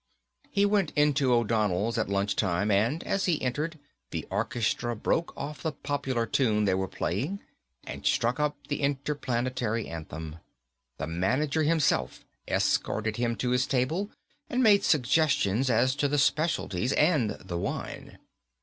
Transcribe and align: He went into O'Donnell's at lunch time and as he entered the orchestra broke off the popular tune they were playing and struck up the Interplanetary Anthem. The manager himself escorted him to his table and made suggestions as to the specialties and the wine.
He 0.49 0.65
went 0.65 0.89
into 0.95 1.31
O'Donnell's 1.31 1.95
at 1.99 2.09
lunch 2.09 2.35
time 2.35 2.71
and 2.71 3.03
as 3.03 3.25
he 3.25 3.39
entered 3.39 3.77
the 4.09 4.25
orchestra 4.31 4.95
broke 4.95 5.31
off 5.37 5.61
the 5.61 5.71
popular 5.73 6.25
tune 6.25 6.65
they 6.65 6.73
were 6.73 6.87
playing 6.87 7.39
and 7.83 8.03
struck 8.03 8.39
up 8.39 8.57
the 8.67 8.81
Interplanetary 8.81 9.87
Anthem. 9.87 10.37
The 10.97 11.05
manager 11.05 11.61
himself 11.61 12.25
escorted 12.47 13.17
him 13.17 13.35
to 13.35 13.51
his 13.51 13.67
table 13.67 14.09
and 14.49 14.63
made 14.63 14.83
suggestions 14.83 15.69
as 15.69 15.93
to 15.97 16.07
the 16.07 16.17
specialties 16.17 16.93
and 16.93 17.37
the 17.39 17.59
wine. 17.59 18.17